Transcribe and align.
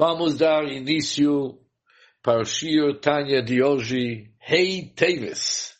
Vamos 0.00 0.38
dar 0.38 0.64
início 0.64 1.60
para 2.22 2.40
o 2.40 2.44
Shio 2.46 2.98
Tanya 2.98 3.42
de 3.42 3.62
hoje, 3.62 4.32
Rei 4.38 4.88
Teves, 4.96 5.74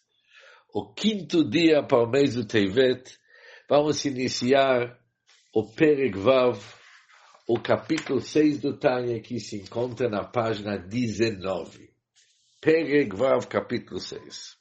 o 0.75 0.93
quinto 0.93 1.43
dia 1.49 1.83
para 1.83 2.05
o 2.05 2.07
mês 2.07 2.35
do 2.35 2.45
Tevet. 2.45 3.19
Vamos 3.67 4.05
iniciar 4.05 5.01
o 5.55 5.65
Perek 5.73 6.19
Vav, 6.19 6.61
o 7.49 7.59
capítulo 7.59 8.21
6 8.21 8.61
do 8.61 8.77
Tanya, 8.77 9.21
que 9.21 9.41
se 9.41 9.57
encontra 9.57 10.07
na 10.11 10.23
página 10.23 10.77
19. 10.77 11.89
Perek 12.61 13.17
Vav, 13.17 13.47
capítulo 13.47 13.99
6. 13.99 14.55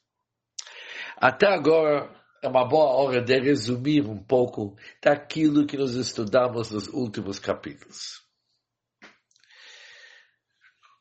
Até 1.17 1.47
agora, 1.47 2.09
é 2.41 2.47
uma 2.47 2.65
boa 2.65 2.93
hora 2.93 3.21
de 3.21 3.37
resumir 3.37 4.05
um 4.07 4.23
pouco 4.23 4.77
daquilo 5.03 5.67
que 5.67 5.75
nós 5.75 5.95
estudamos 5.95 6.71
nos 6.71 6.87
últimos 6.87 7.39
capítulos. 7.39 8.29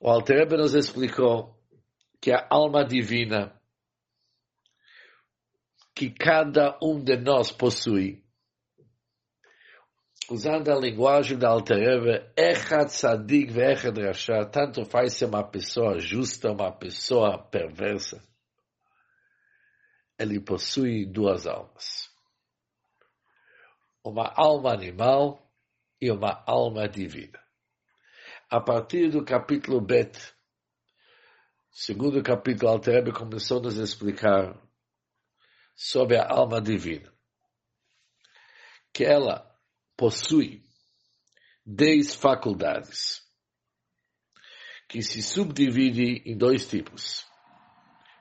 O 0.01 0.09
Alter 0.09 0.49
nos 0.51 0.75
explicou 0.75 1.59
que 2.21 2.31
a 2.31 2.47
alma 2.51 2.85
divina 2.85 3.61
que 5.95 6.11
cada 6.11 6.79
um 6.83 7.03
de 7.03 7.17
nós 7.17 7.51
possui, 7.51 8.25
usando 10.31 10.69
a 10.71 10.77
linguagem 10.77 11.37
da 11.37 11.49
Alter 11.49 11.77
Rebbe, 11.77 12.33
Echad 12.37 12.89
Tzadik 12.89 13.53
ve 13.53 13.73
Echad 13.73 13.99
Rasha, 13.99 14.47
tanto 14.47 14.85
faz 14.85 15.15
ser 15.15 15.25
uma 15.25 15.43
pessoa 15.43 15.99
justa, 15.99 16.53
uma 16.53 16.71
pessoa 16.71 17.37
perversa 17.37 18.23
ele 20.19 20.41
possui 20.41 21.07
duas 21.07 21.47
almas. 21.47 22.11
Uma 24.05 24.33
alma 24.35 24.73
animal 24.73 25.49
e 26.01 26.11
uma 26.11 26.43
alma 26.45 26.89
divina. 26.89 27.39
A 28.51 28.63
partir 28.63 29.11
do 29.11 29.23
capítulo 29.23 29.79
Bet, 29.79 30.19
segundo 31.71 32.23
capítulo, 32.23 32.71
Alterebe 32.71 33.13
começou 33.13 33.59
a 33.59 33.65
nos 33.65 33.77
explicar 33.77 34.59
sobre 35.77 36.17
a 36.17 36.27
alma 36.27 36.59
divina. 36.59 37.13
Que 38.91 39.05
ela 39.05 39.55
possui 39.95 40.65
dez 41.63 42.15
faculdades 42.15 43.23
que 44.89 45.03
se 45.03 45.23
subdivide 45.23 46.23
em 46.25 46.35
dois 46.35 46.67
tipos. 46.67 47.27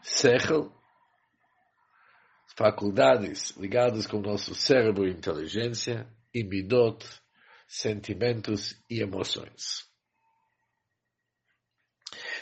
Sechel, 0.02 0.73
faculdades 2.58 3.52
ligadas 3.52 4.06
com 4.06 4.17
o 4.17 4.22
nosso 4.22 4.53
cérebro 4.53 5.08
e 5.08 5.12
inteligência, 5.12 6.06
e 6.34 6.44
midot, 6.44 7.08
sentimentos 7.66 8.75
e 8.89 9.02
emoções. 9.02 9.88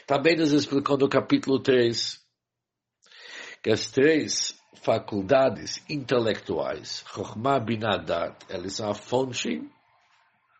Também 0.05 0.35
nos 0.35 0.51
explicou 0.51 0.97
no 0.97 1.09
capítulo 1.09 1.59
3 1.59 2.23
que 3.63 3.71
as 3.71 3.89
três 3.89 4.55
faculdades 4.83 5.83
intelectuais, 5.89 7.03
Chokhmah 7.07 7.59
Binadat, 7.59 8.37
elas 8.47 8.73
são 8.73 8.91
a 8.91 8.93
fonte 8.93 9.67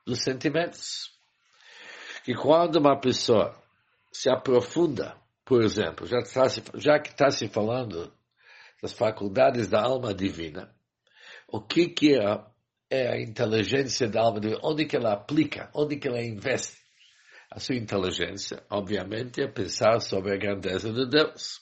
dos 0.04 0.24
sentimentos. 0.24 1.12
Que 2.24 2.34
quando 2.34 2.78
uma 2.78 3.00
pessoa 3.00 3.56
se 4.12 4.32
aprofunda, 4.32 5.16
por 5.46 5.62
exemplo, 5.62 6.08
já, 6.08 6.18
está, 6.18 6.48
já 6.74 7.00
que 7.00 7.10
está 7.10 7.30
se 7.30 7.48
falando 7.48 8.12
das 8.82 8.94
faculdades 8.94 9.68
da 9.68 9.84
alma 9.84 10.12
divina, 10.12 10.74
o 11.48 11.62
que 11.62 11.90
que 11.90 12.16
é, 12.16 12.44
é 12.90 13.10
a 13.10 13.22
inteligência 13.22 14.10
da 14.10 14.22
alma 14.22 14.40
divina, 14.40 14.60
onde 14.64 14.86
que 14.86 14.96
ela 14.96 15.14
aplica, 15.14 15.70
onde 15.72 15.98
que 15.98 16.08
ela 16.08 16.20
investe 16.20 16.85
a 17.52 17.60
sua 17.60 17.76
inteligência, 17.76 18.64
obviamente, 18.70 19.42
é 19.42 19.48
pensar 19.48 20.00
sobre 20.00 20.34
a 20.34 20.38
grandeza 20.38 20.92
de 20.92 21.10
Deus. 21.10 21.62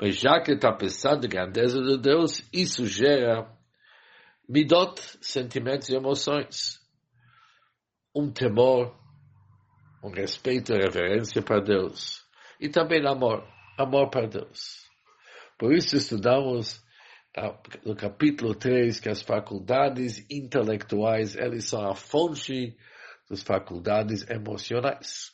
Mas 0.00 0.16
já 0.16 0.40
que 0.40 0.52
está 0.52 0.72
pensando 0.72 1.22
na 1.22 1.28
grandeza 1.28 1.80
de 1.80 1.98
Deus, 1.98 2.42
isso 2.52 2.86
gera 2.86 3.48
midot, 4.48 5.00
sentimentos 5.20 5.88
e 5.88 5.94
emoções. 5.94 6.80
Um 8.14 8.30
temor, 8.32 8.96
um 10.02 10.10
respeito 10.10 10.72
e 10.72 10.78
reverência 10.78 11.42
para 11.42 11.60
Deus. 11.60 12.24
E 12.60 12.68
também 12.68 13.06
amor, 13.06 13.46
amor 13.78 14.10
para 14.10 14.26
Deus. 14.26 14.84
Por 15.58 15.72
isso 15.72 15.96
estudamos 15.96 16.84
no 17.84 17.96
capítulo 17.96 18.54
3 18.54 19.00
que 19.00 19.08
as 19.08 19.22
faculdades 19.22 20.24
intelectuais, 20.30 21.36
elas 21.36 21.64
são 21.64 21.84
a 21.88 21.94
fonte 21.94 22.76
das 23.28 23.42
faculdades 23.42 24.28
emocionais. 24.28 25.32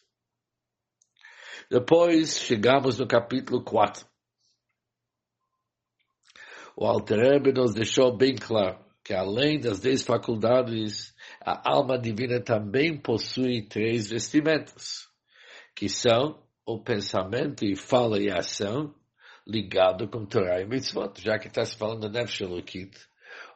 Depois 1.71 2.39
chegamos 2.39 2.99
no 2.99 3.07
capítulo 3.07 3.63
4. 3.63 4.07
O 6.77 6.87
Alter 6.87 7.41
nos 7.55 7.75
deixou 7.75 8.17
bem 8.17 8.35
claro 8.35 8.85
que 9.05 9.15
além 9.15 9.61
das 9.61 9.81
dez 9.81 10.03
faculdades, 10.03 11.15
a 11.41 11.71
alma 11.71 11.99
divina 11.99 12.41
também 12.41 12.97
possui 12.97 13.63
três 13.67 14.11
vestimentas, 14.11 15.09
que 15.75 15.89
são 15.89 16.43
o 16.65 16.83
pensamento 16.83 17.65
e 17.65 17.75
fala 17.75 18.21
e 18.21 18.31
ação, 18.31 18.95
ligado 19.47 20.09
com 20.09 20.27
Torah 20.27 20.61
e 20.61 20.67
Mitzvot, 20.67 21.21
já 21.21 21.39
que 21.39 21.49
está 21.49 21.65
se 21.65 21.77
falando 21.77 22.09
de 22.09 22.19
Nefesh. 22.19 22.43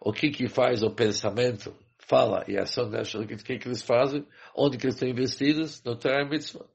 O 0.01 0.13
que 0.13 0.31
que 0.31 0.49
faz 0.49 0.83
o 0.83 0.91
pensamento, 0.91 1.77
fala 2.07 2.45
e 2.49 2.57
a 2.59 2.63
ação 2.63 2.89
Nefesh 2.89 3.15
Elokit? 3.15 3.43
O 3.43 3.45
que 3.45 3.59
que 3.59 3.69
eles 3.69 3.83
fazem? 3.83 4.27
Onde 4.55 4.79
que 4.79 4.87
eles 4.87 4.95
estão 4.95 5.09
investidos? 5.09 5.83
No 5.83 5.97
Torah 5.97 6.25
Mitzvot. 6.25 6.71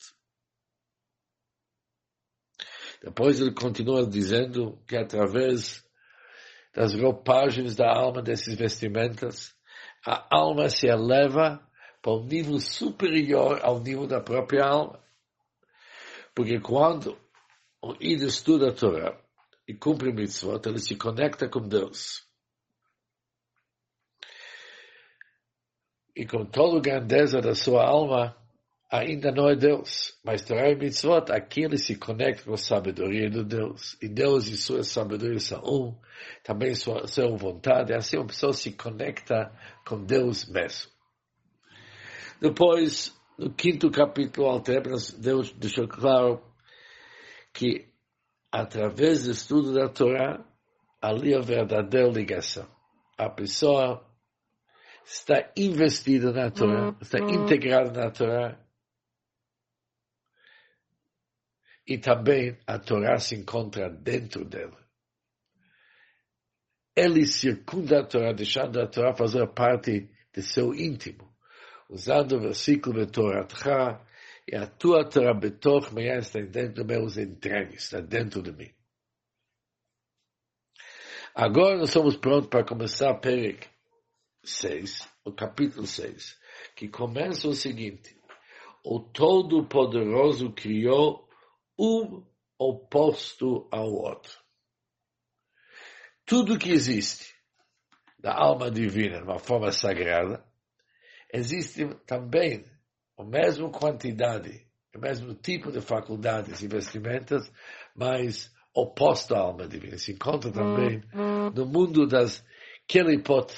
Depois 3.02 3.40
ele 3.40 3.54
continua 3.54 4.06
dizendo 4.06 4.78
que 4.86 4.98
através 4.98 5.86
das 6.74 6.94
roupagens 6.94 7.76
da 7.76 7.90
alma, 7.90 8.22
desses 8.22 8.56
vestimentas, 8.56 9.56
a 10.06 10.28
alma 10.36 10.70
se 10.70 10.88
eleva 10.88 11.66
para 12.02 12.14
um 12.14 12.26
nível 12.26 12.60
superior 12.60 13.60
ao 13.64 13.80
nível 13.80 14.06
da 14.06 14.22
própria 14.22 14.66
alma. 14.66 15.04
Porque 16.36 16.60
quando 16.60 17.18
o 17.82 17.96
Ida 18.00 18.26
estuda 18.26 18.70
a 18.70 18.74
Torá 18.74 19.20
e 19.68 19.74
cumpre 19.74 20.12
mitzvot, 20.12 20.68
ele 20.68 20.80
se 20.80 20.96
conecta 20.96 21.48
com 21.48 21.62
Deus. 21.68 22.29
E 26.20 26.26
com 26.26 26.44
toda 26.44 26.80
a 26.80 26.82
grandeza 26.82 27.40
da 27.40 27.56
sua 27.56 27.88
alma, 27.88 28.36
ainda 28.92 29.32
não 29.32 29.48
é 29.48 29.56
Deus. 29.56 30.20
Mas 30.22 30.44
Torá 30.44 30.70
e 30.70 30.76
mitzvot, 30.76 31.32
aqui 31.32 31.62
ele 31.64 31.78
se 31.78 31.96
conecta 31.96 32.44
com 32.44 32.56
a 32.56 32.58
sabedoria 32.58 33.30
de 33.30 33.42
Deus. 33.42 33.98
E 34.02 34.10
Deus 34.10 34.48
e 34.48 34.58
sua 34.58 34.84
sabedoria 34.84 35.40
são 35.40 35.62
um, 35.64 35.98
também 36.44 36.76
sua, 36.76 37.08
sua 37.08 37.30
vontade. 37.38 37.94
Assim 37.94 38.18
uma 38.18 38.28
pessoa 38.28 38.52
se 38.52 38.74
conecta 38.74 39.50
com 39.88 40.04
Deus 40.04 40.46
mesmo. 40.50 40.92
Depois, 42.42 43.18
no 43.38 43.54
quinto 43.54 43.90
capítulo, 43.90 44.62
Deus 45.20 45.54
deixou 45.54 45.88
claro 45.88 46.44
que 47.54 47.88
através 48.52 49.24
do 49.24 49.32
estudo 49.32 49.74
da 49.74 49.88
Torá, 49.88 50.46
ali 51.02 51.34
a 51.34 51.40
verdadeira 51.40 52.10
ligação. 52.10 52.68
A 53.18 53.30
pessoa 53.30 54.09
está 55.10 55.52
investida 55.58 56.32
na 56.32 56.52
Torá, 56.52 56.96
está 57.02 57.18
integrada 57.20 57.92
na 58.00 58.12
Torá, 58.12 58.64
e 61.88 61.98
também 61.98 62.60
a 62.68 62.78
Torá 62.78 63.18
se 63.18 63.36
encontra 63.36 63.90
dentro 63.90 64.46
dela. 64.46 64.78
Ele 66.96 67.26
circunda 67.26 68.02
a 68.02 68.06
Torá, 68.06 68.32
deixando 68.34 68.80
a 68.80 68.88
Torá 68.88 69.16
fazer 69.16 69.48
parte 69.48 70.12
de 70.32 70.44
seu 70.44 70.76
íntimo, 70.76 71.36
usando 71.90 72.34
o 72.34 72.42
versículo 72.42 73.04
de 73.04 73.12
Torá 73.12 74.06
e 74.48 74.56
a 74.56 74.68
tua 74.68 75.10
Torá 75.10 75.34
betoch 75.34 75.92
está 75.98 76.40
dentro 76.42 76.84
dos 76.84 76.86
meus 76.86 77.18
entranhas, 77.18 77.84
está 77.84 78.00
dentro 78.00 78.44
de 78.44 78.52
mim. 78.52 78.72
Agora 81.34 81.78
nós 81.78 81.90
somos 81.90 82.16
prontos 82.16 82.50
para 82.50 82.66
começar 82.66 83.14
Perek 83.16 83.79
6, 84.44 85.08
o 85.26 85.32
capítulo 85.32 85.86
6, 85.86 86.38
que 86.76 86.88
começa 86.88 87.48
o 87.48 87.54
seguinte. 87.54 88.18
O 88.84 89.00
Todo-Poderoso 89.00 90.52
criou 90.54 91.28
um 91.78 92.26
oposto 92.58 93.68
ao 93.72 93.92
outro. 93.92 94.38
Tudo 96.26 96.60
que 96.60 96.72
existe 96.72 97.34
da 98.20 98.34
alma 98.34 98.70
divina, 98.70 99.18
de 99.18 99.24
uma 99.24 99.40
forma 99.40 99.72
sagrada, 99.72 100.46
existe 101.34 101.86
também 102.06 102.64
a 103.18 103.24
mesma 103.24 103.70
quantidade, 103.70 104.68
o 104.96 105.00
mesmo 105.00 105.34
tipo 105.34 105.72
de 105.72 105.82
faculdades 105.82 106.62
e 106.62 106.68
vestimentas, 106.68 107.52
mas 107.96 108.52
oposto 108.74 109.36
à 109.36 109.40
alma 109.40 109.68
divina. 109.68 109.98
Se 109.98 110.12
encontra 110.14 110.52
também 110.52 111.02
no 111.54 111.66
mundo 111.66 112.08
das 112.08 112.46
Kelipot, 112.88 113.54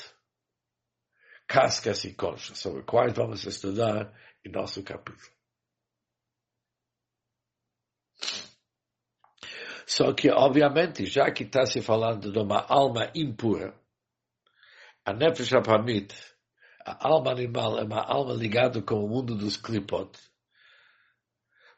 cascas 1.52 2.06
e 2.06 2.14
conchas, 2.14 2.60
sobre 2.60 2.82
quais 2.84 3.14
vamos 3.14 3.46
estudar 3.46 4.18
em 4.46 4.50
nosso 4.50 4.82
capítulo. 4.82 5.20
Só 9.86 10.14
que, 10.14 10.32
obviamente, 10.32 11.06
já 11.06 11.30
que 11.30 11.44
está 11.44 11.66
se 11.66 11.82
falando 11.82 12.32
de 12.32 12.40
uma 12.40 12.66
alma 12.66 13.12
impura, 13.14 13.78
a 15.04 15.12
Nefesh 15.12 15.52
Apamit, 15.52 16.16
a 16.86 17.06
alma 17.06 17.32
animal, 17.32 17.78
é 17.78 17.84
uma 17.84 18.02
alma 18.02 18.34
ligada 18.34 18.82
com 18.82 19.04
o 19.04 19.10
mundo 19.10 19.36
dos 19.36 19.58
clipot. 19.58 20.18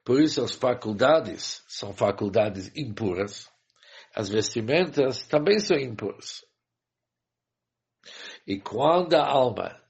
Por 0.05 0.21
isso, 0.21 0.43
as 0.43 0.53
faculdades 0.53 1.63
são 1.67 1.93
faculdades 1.93 2.71
impuras. 2.75 3.49
As 4.15 4.29
vestimentas 4.29 5.25
também 5.25 5.57
são 5.57 5.77
impuras. 5.77 6.45
E 8.45 8.59
quando 8.59 9.13
a 9.13 9.25
alma 9.25 9.81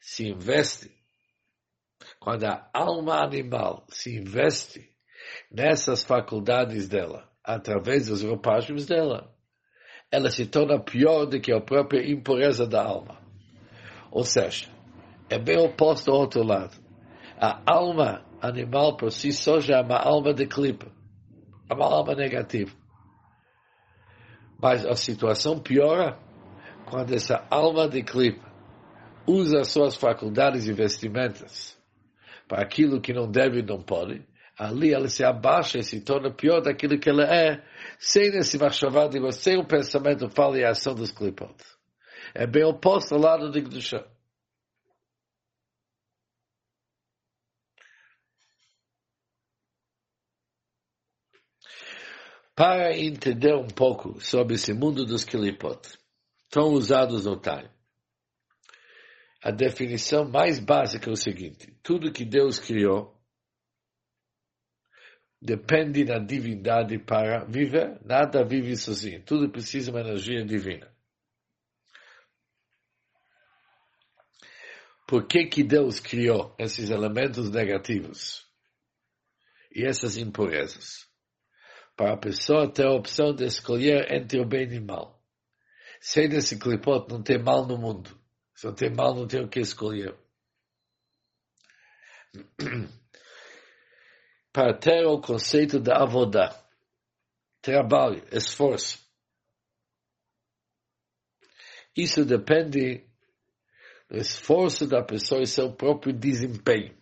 se 0.00 0.28
investe, 0.28 0.90
quando 2.20 2.44
a 2.44 2.68
alma 2.72 3.22
animal 3.22 3.86
se 3.88 4.18
investe 4.18 4.88
nessas 5.50 6.04
faculdades 6.04 6.88
dela, 6.88 7.30
através 7.42 8.08
das 8.08 8.22
roupagens 8.22 8.86
dela, 8.86 9.34
ela 10.10 10.30
se 10.30 10.46
torna 10.46 10.78
pior 10.78 11.24
do 11.26 11.40
que 11.40 11.52
a 11.52 11.60
própria 11.60 12.06
impureza 12.08 12.66
da 12.66 12.84
alma. 12.84 13.20
Ou 14.10 14.22
seja, 14.22 14.70
é 15.28 15.38
bem 15.38 15.58
oposto 15.58 16.10
ao 16.10 16.18
outro 16.18 16.42
lado. 16.42 16.78
A 17.36 17.62
alma 17.66 18.24
animal 18.40 18.96
por 18.96 19.10
si 19.10 19.32
só 19.32 19.58
já 19.58 19.78
é 19.78 19.82
uma 19.82 19.98
alma 19.98 20.32
de 20.32 20.46
clipe, 20.46 20.86
é 21.68 21.74
uma 21.74 21.86
alma 21.86 22.14
negativa. 22.14 22.70
Mas 24.60 24.86
a 24.86 24.94
situação 24.94 25.58
piora 25.58 26.18
quando 26.86 27.14
essa 27.14 27.46
alma 27.50 27.88
de 27.88 28.02
clipe 28.02 28.44
usa 29.26 29.64
suas 29.64 29.96
faculdades 29.96 30.66
e 30.66 30.72
vestimentas 30.72 31.76
para 32.46 32.62
aquilo 32.62 33.00
que 33.00 33.12
não 33.12 33.30
deve 33.30 33.60
e 33.60 33.62
não 33.62 33.80
pode, 33.80 34.26
ali 34.58 34.92
ela 34.92 35.08
se 35.08 35.24
abaixa 35.24 35.78
e 35.78 35.82
se 35.82 36.00
torna 36.00 36.32
pior 36.32 36.60
daquilo 36.60 36.98
que 36.98 37.08
ela 37.08 37.24
é, 37.24 37.64
sem 37.98 38.36
esse 38.36 38.58
machavá 38.58 39.08
de 39.08 39.32
sem 39.32 39.58
o 39.58 39.66
pensamento, 39.66 40.28
fala 40.30 40.58
e 40.58 40.64
a 40.64 40.70
ação 40.70 40.94
dos 40.94 41.10
clipot. 41.10 41.54
É 42.34 42.46
bem 42.46 42.64
oposto 42.64 43.14
ao 43.14 43.20
lado 43.20 43.50
de 43.50 43.60
Gdusha. 43.60 44.04
Para 52.54 52.96
entender 52.96 53.54
um 53.56 53.66
pouco 53.66 54.20
sobre 54.20 54.54
esse 54.54 54.72
mundo 54.72 55.04
dos 55.04 55.24
clipot, 55.24 55.80
tão 56.54 56.68
usados 56.68 57.24
no 57.24 57.36
time, 57.36 57.68
a 59.42 59.50
definição 59.50 60.24
mais 60.24 60.60
básica 60.60 61.10
é 61.10 61.12
o 61.12 61.16
seguinte: 61.16 61.76
tudo 61.82 62.12
que 62.12 62.24
Deus 62.24 62.60
criou 62.60 63.20
depende 65.42 66.04
da 66.04 66.20
divindade 66.20 66.96
para 67.00 67.44
viver, 67.44 68.00
nada 68.04 68.44
vive 68.44 68.76
sozinho, 68.76 69.20
tudo 69.24 69.50
precisa 69.50 69.90
de 69.90 69.90
uma 69.90 70.08
energia 70.08 70.44
divina. 70.44 70.94
Por 75.08 75.26
que, 75.26 75.46
que 75.46 75.64
Deus 75.64 75.98
criou 75.98 76.54
esses 76.56 76.88
elementos 76.88 77.50
negativos 77.50 78.46
e 79.74 79.84
essas 79.84 80.16
impurezas? 80.16 81.04
Para 81.96 82.14
a 82.14 82.16
pessoa 82.16 82.72
ter 82.72 82.86
a 82.86 82.92
opção 82.92 83.34
de 83.34 83.44
escolher 83.44 84.12
entre 84.14 84.40
o 84.40 84.46
bem 84.46 84.72
e 84.72 84.78
o 84.78 84.86
mal. 84.86 85.23
Sem 86.06 86.30
esse 86.34 86.58
clipote 86.58 87.10
não 87.10 87.22
tem 87.22 87.42
mal 87.42 87.66
no 87.66 87.78
mundo. 87.78 88.10
Se 88.54 88.66
não 88.66 88.74
tem 88.74 88.94
mal, 88.94 89.14
não 89.14 89.26
tem 89.26 89.42
o 89.42 89.48
que 89.48 89.58
escolher. 89.58 90.14
para 94.52 94.78
ter 94.78 95.06
o 95.06 95.18
conceito 95.18 95.80
da 95.80 96.02
avodá. 96.02 96.54
Trabalho, 97.62 98.22
esforço. 98.30 99.02
Isso 101.96 102.22
depende 102.22 103.08
do 104.06 104.18
esforço 104.18 104.86
da 104.86 105.02
pessoa 105.02 105.40
e 105.40 105.46
seu 105.46 105.72
próprio 105.72 106.12
desempenho. 106.12 106.94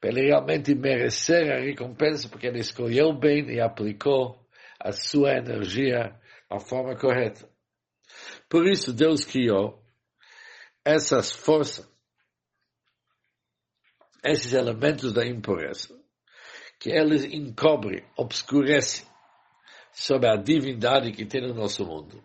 Para 0.00 0.12
ele 0.12 0.28
realmente 0.28 0.74
merecer 0.74 1.52
a 1.52 1.60
recompensa, 1.60 2.26
porque 2.26 2.46
ele 2.46 2.60
escolheu 2.60 3.12
bem 3.12 3.50
e 3.50 3.60
aplicou 3.60 4.48
a 4.80 4.92
sua 4.92 5.36
energia 5.36 6.18
da 6.48 6.58
forma 6.58 6.96
correta. 6.96 7.54
Por 8.48 8.66
isso, 8.66 8.92
Deus 8.92 9.24
criou 9.24 9.82
essas 10.84 11.32
forças, 11.32 11.88
esses 14.24 14.52
elementos 14.52 15.12
da 15.12 15.26
impureza, 15.26 15.88
que 16.78 16.90
eles 16.90 17.24
encobrem, 17.24 18.04
obscurecem 18.16 19.06
sobre 19.92 20.28
a 20.28 20.36
divindade 20.36 21.10
que 21.10 21.24
tem 21.24 21.40
no 21.40 21.54
nosso 21.54 21.84
mundo. 21.84 22.22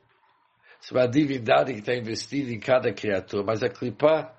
Sobre 0.81 1.03
a 1.03 1.07
divindade 1.07 1.73
que 1.73 1.79
está 1.79 1.95
investida 1.95 2.51
em 2.51 2.59
cada 2.59 2.91
criatura. 2.91 3.43
Mas 3.43 3.63
a 3.63 3.69
clipá, 3.69 4.35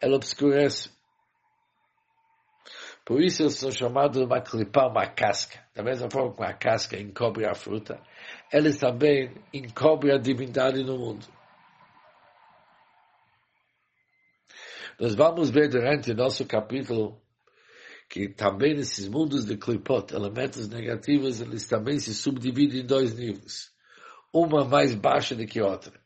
ela 0.00 0.16
obscurece. 0.16 0.90
Por 3.10 3.20
isso 3.20 3.42
eles 3.42 3.56
são 3.56 3.72
chamados 3.72 4.18
de 4.18 4.24
uma 4.24 4.40
clipá, 4.40 4.86
uma 4.86 5.04
casca. 5.04 5.58
Da 5.74 5.82
mesma 5.82 6.08
forma 6.08 6.32
que 6.32 6.42
uma 6.42 6.52
casca 6.52 6.96
encobre 6.96 7.44
a 7.44 7.52
fruta, 7.54 8.00
eles 8.52 8.78
também 8.78 9.34
encobrem 9.52 10.14
a 10.14 10.16
divindade 10.16 10.84
no 10.84 10.96
mundo. 10.96 11.26
Nós 15.00 15.16
vamos 15.16 15.50
ver 15.50 15.68
durante 15.68 16.12
o 16.12 16.14
nosso 16.14 16.46
capítulo 16.46 17.20
que 18.08 18.28
também 18.28 18.76
nesses 18.76 19.08
mundos 19.08 19.44
de 19.44 19.56
clipot, 19.56 20.14
elementos 20.14 20.68
negativos, 20.68 21.40
eles 21.40 21.66
também 21.66 21.98
se 21.98 22.14
subdividem 22.14 22.82
em 22.82 22.86
dois 22.86 23.12
níveis. 23.18 23.72
Uma 24.32 24.64
mais 24.64 24.94
baixa 24.94 25.34
do 25.34 25.44
que 25.46 25.60
outra. 25.60 26.00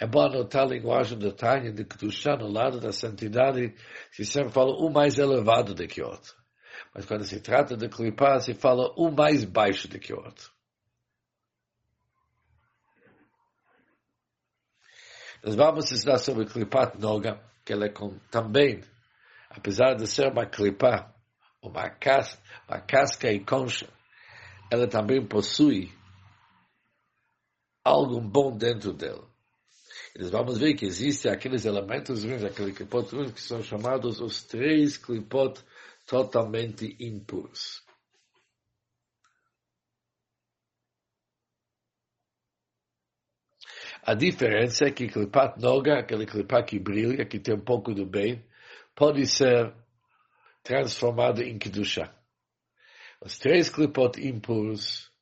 É 0.00 0.08
bom 0.08 0.22
anotar 0.22 0.64
a 0.64 0.70
linguagem 0.70 1.16
do 1.16 1.32
Tânia, 1.32 1.70
de 1.70 1.84
Kedushá, 1.84 2.36
no 2.36 2.50
lado 2.50 2.80
da 2.80 2.90
santidade, 2.90 3.76
se 4.10 4.24
sempre 4.24 4.50
fala 4.50 4.76
um 4.84 4.90
mais 4.90 5.18
elevado 5.18 5.72
do 5.72 5.86
que 5.86 6.02
outro. 6.02 6.36
Mas 6.94 7.04
quando 7.04 7.24
se 7.24 7.40
trata 7.40 7.76
de 7.76 7.88
clipar, 7.88 8.40
se 8.40 8.54
fala 8.54 8.92
um 8.98 9.10
mais 9.10 9.44
baixo 9.44 9.88
do 9.88 9.98
que 9.98 10.12
outro. 10.12 10.52
Nós 15.42 15.54
vamos 15.54 15.90
estudar 15.90 16.18
sobre 16.18 16.46
clipat 16.46 16.98
noga, 16.98 17.40
que 17.64 17.72
ela 17.72 17.86
é 17.86 17.88
com, 17.88 18.18
também, 18.30 18.82
apesar 19.48 19.94
de 19.94 20.06
ser 20.06 20.32
uma 20.32 20.46
clipá, 20.46 21.14
uma 21.62 21.88
casca, 21.90 22.42
uma 22.68 22.80
casca 22.80 23.30
e 23.32 23.44
concha, 23.44 23.88
ela 24.70 24.88
também 24.88 25.24
possui 25.24 25.92
algo 27.84 28.20
bom 28.20 28.56
dentro 28.56 28.92
dela. 28.92 29.28
Nós 30.18 30.30
vamos 30.30 30.58
ver 30.58 30.74
que 30.74 30.84
existem 30.84 31.30
aqueles 31.30 31.64
elementos 31.64 32.24
ruins, 32.24 32.42
aqueles 32.42 32.76
clipot 32.76 33.14
ruins, 33.14 33.30
que 33.30 33.40
são 33.40 33.62
chamados 33.62 34.20
os 34.20 34.42
três 34.42 34.96
clipot 34.96 35.62
totalmente 36.08 36.96
impuros. 36.98 37.84
A 44.02 44.14
diferença 44.14 44.86
é 44.86 44.90
que 44.90 45.06
clipat 45.06 45.60
noga, 45.60 45.98
aquele 45.98 46.24
clipat 46.24 46.64
que 46.70 46.78
brilha, 46.78 47.26
que 47.26 47.38
tem 47.38 47.54
um 47.54 47.60
pouco 47.60 47.92
do 47.92 48.06
bem, 48.06 48.42
pode 48.94 49.26
ser 49.26 49.74
transformado 50.62 51.42
em 51.42 51.58
Kedusha. 51.58 52.10
Os 53.20 53.38
três 53.38 53.68
clipot 53.68 54.18
impuros 54.18 55.12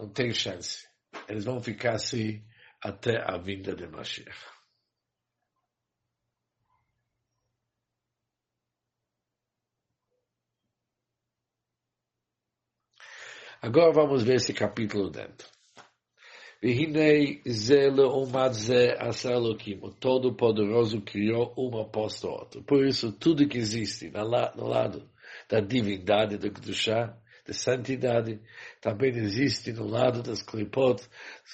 não 0.00 0.08
têm 0.08 0.32
chance. 0.32 0.88
Eles 1.28 1.44
vão 1.44 1.60
ficar 1.60 1.96
assim 1.96 2.42
até 2.82 3.18
a 3.22 3.36
vinda 3.36 3.74
de 3.74 3.86
Mashiach. 3.86 4.55
Agora 13.66 13.90
vamos 13.90 14.22
ver 14.22 14.36
esse 14.36 14.52
capítulo 14.52 15.10
dentro. 15.10 15.48
Vehinei 16.62 17.42
ze 17.44 17.90
leomad 17.90 18.52
ze 18.52 18.94
asalokim. 18.96 19.80
O 19.82 19.90
Todo-Poderoso 19.90 21.00
criou 21.00 21.52
um 21.58 21.80
apóstolo 21.80 22.34
outro. 22.34 22.62
Por 22.62 22.86
isso, 22.86 23.10
tudo 23.10 23.48
que 23.48 23.58
existe 23.58 24.08
no 24.08 24.68
lado 24.68 25.10
da 25.50 25.58
divindade 25.58 26.38
do 26.38 26.48
Kedushá, 26.48 27.18
da 27.44 27.52
santidade, 27.52 28.40
também 28.80 29.10
existe 29.16 29.72
no 29.72 29.88
lado 29.88 30.22
das 30.22 30.44
clipot, 30.44 31.02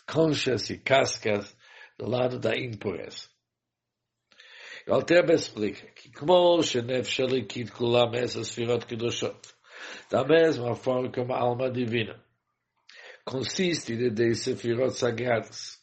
conchas 0.06 0.68
e 0.68 0.76
cascas, 0.76 1.56
do 1.98 2.06
lado 2.06 2.38
da 2.38 2.54
impureza. 2.54 3.26
O 4.86 4.92
Altreba 4.92 5.32
explica 5.32 5.86
que 5.92 6.12
como 6.12 6.62
Shenev 6.62 7.08
Shalikit 7.08 7.72
Kulam 7.72 8.14
essas 8.16 8.50
firot 8.54 8.84
Kedushot, 8.84 9.40
da 10.10 10.24
mesma 10.24 10.74
forma 10.74 11.10
que 11.10 11.20
uma 11.20 11.38
alma 11.38 11.70
divina, 11.70 12.22
consiste 13.24 13.96
de 13.96 14.10
10 14.10 14.38
sefirot 14.38 14.92
sagradas. 14.92 15.80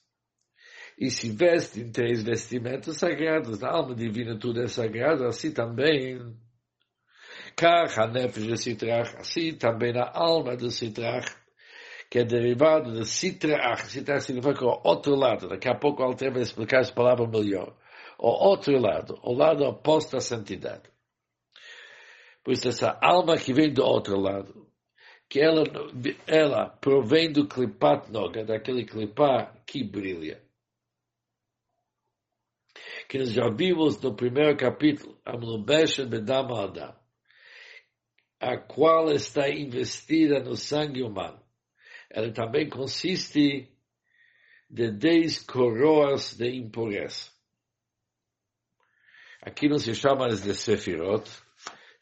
e 0.98 1.10
se 1.10 1.32
veste 1.32 1.79
em 1.79 1.91
três 1.91 2.22
vestimentos 2.22 2.98
sagrados. 2.98 3.60
Na 3.60 3.70
alma 3.70 3.96
divina 3.96 4.38
tudo 4.38 4.62
é 4.62 4.68
sagrado, 4.68 5.25
assim 5.25 5.51
também. 5.53 6.20
Kach, 7.56 7.98
a 8.00 8.08
nefesh 8.08 8.46
de 8.46 8.58
Sitrach, 8.58 9.15
assim 9.18 9.53
também 9.56 9.94
na 9.94 10.12
alma 10.13 10.58
do 10.58 10.70
Sitrach, 10.70 11.27
que 12.10 12.20
é 12.20 12.25
derivado 12.25 12.91
do 12.91 13.06
Sitrach. 13.06 13.86
Sitrach 13.86 14.24
significa 14.24 14.65
o 14.65 14.82
outro 14.84 15.15
lado. 15.15 15.48
Daqui 15.48 15.70
a 15.70 15.75
pouco 15.75 16.01
o 16.01 16.06
Alter 16.06 16.34
vai 16.34 16.41
explicar 16.41 16.82
essa 16.82 16.94
palavra 16.94 17.25
melhor. 17.25 17.75
O 18.18 18.27
outro 18.27 18.77
lado, 18.77 19.18
o 19.24 19.34
lado 19.34 19.63
oposto 19.63 20.18
à 20.18 20.20
santidade. 20.20 20.84
Por 22.50 22.53
isso, 22.53 22.68
essa 22.68 22.98
alma 23.00 23.38
que 23.38 23.53
vem 23.53 23.72
do 23.72 23.84
outro 23.84 24.20
lado, 24.20 24.68
que 25.29 25.39
ela, 25.39 25.62
ela 26.25 26.68
provém 26.68 27.32
do 27.32 27.48
clipat 27.48 28.12
noga, 28.12 28.44
daquele 28.44 28.88
clipá 28.88 29.56
que 29.68 29.84
brilha. 29.84 30.41
Que 33.08 33.20
nós 33.20 33.32
já 33.32 33.48
vimos 33.51 34.01
no 34.01 34.15
primeiro 34.15 34.58
capítulo, 34.58 35.15
Amlubesha 35.24 36.08
Bedama 36.08 36.63
Adam, 36.63 36.96
a 38.39 38.58
qual 38.58 39.12
está 39.12 39.48
investida 39.48 40.39
no 40.39 40.56
sangue 40.56 41.03
humano. 41.03 41.39
Ela 42.10 42.34
também 42.34 42.68
consiste 42.68 43.72
de 44.68 44.91
dez 44.91 45.39
coroas 45.39 46.36
de 46.36 46.50
impureza. 46.50 47.29
Aqui 49.39 49.70
não 49.70 49.77
se 49.77 49.94
chama 49.94 50.27
de 50.29 50.56
Sefirot, 50.56 51.29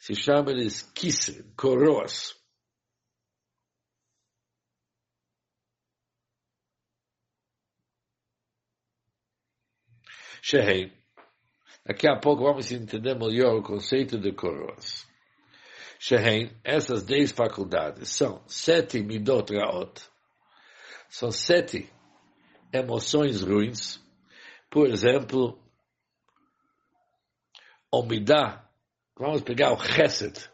se 0.07 0.15
chama 0.15 0.53
de 0.53 0.69
Kisrin, 0.93 1.51
coroas. 1.57 2.33
Sheheim. 10.41 10.93
Daqui 11.85 12.07
a 12.07 12.17
pouco 12.21 12.45
vamos 12.45 12.71
entender 12.71 13.15
melhor 13.15 13.57
o 13.57 13.61
conceito 13.61 14.17
de 14.17 14.31
coroas. 14.31 15.05
Sheheim, 15.99 16.57
essas 16.63 17.03
dez 17.03 17.33
faculdades 17.33 18.07
são 18.07 18.41
sete 18.47 19.01
midot 19.01 19.53
raot, 19.53 20.01
são 21.09 21.33
sete 21.33 21.91
emoções 22.71 23.41
ruins. 23.41 23.99
Por 24.69 24.87
exemplo, 24.87 25.61
o 27.91 28.03
midá, 28.03 28.66
vamos 29.19 29.41
pegar 29.41 29.73
o 29.73 29.79
chesed, 29.79 30.49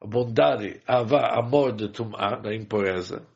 a 0.00 0.06
bondade, 0.06 0.82
a 0.86 1.38
amor 1.38 1.74
de 1.74 1.90
tumá, 1.90 2.36
da 2.36 2.54
impureza, 2.54 3.26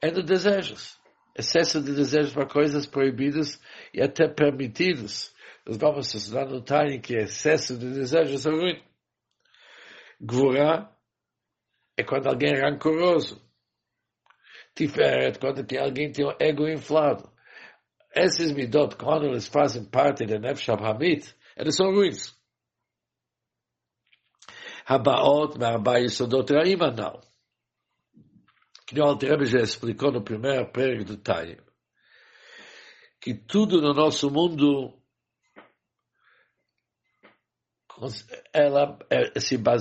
é 0.00 0.10
de 0.10 0.22
desejos 0.22 1.00
excesso 1.36 1.82
de 1.82 1.94
desejos 1.94 2.32
para 2.32 2.46
coisas 2.46 2.86
proibidas 2.86 3.60
e 3.92 4.02
até 4.02 4.28
permitidas. 4.28 5.34
Nós 5.66 5.76
vamos 5.76 6.14
estudar 6.14 6.46
no 6.46 6.62
Tânia 6.62 7.00
que 7.00 7.14
excesso 7.14 7.78
de 7.78 7.90
desejos 7.92 8.46
é 8.46 8.50
ruim. 8.50 8.82
Gvurá 10.20 10.90
é 11.96 12.02
quando 12.04 12.28
alguém 12.28 12.52
é 12.54 12.60
rancoroso. 12.60 13.42
Tiferet, 14.74 15.38
quando 15.38 15.64
alguém 15.78 16.12
tem 16.12 16.26
um 16.26 16.34
ego 16.38 16.68
inflado. 16.68 17.30
Esses 18.14 18.52
midot, 18.52 18.96
quando 18.96 19.26
eles 19.26 19.46
fazem 19.48 19.84
parte 19.84 20.26
da 20.26 20.38
Nefesh 20.38 20.68
Hamit, 20.68 21.34
eles 21.56 21.76
são 21.76 21.92
ruins. 21.92 22.36
Habaot, 24.90 25.56
Marba 25.58 26.00
Yisodot 26.00 26.52
Raim, 26.52 26.76
não 26.76 27.30
que 28.90 29.00
o 29.00 29.04
Alter 29.04 29.44
já 29.44 29.60
explicou 29.60 30.10
no 30.10 30.20
primeiro 30.20 30.66
período 30.72 31.16
do 31.16 31.22
Taim, 31.22 31.56
que 33.20 33.32
tudo 33.32 33.80
no 33.80 33.94
nosso 33.94 34.28
mundo 34.28 34.92
ela 38.52 38.98
se 39.38 39.56
baseia 39.56 39.78